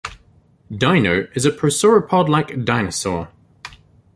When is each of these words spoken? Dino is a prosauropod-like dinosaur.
Dino 0.75 1.27
is 1.35 1.45
a 1.45 1.51
prosauropod-like 1.51 2.65
dinosaur. 2.65 3.29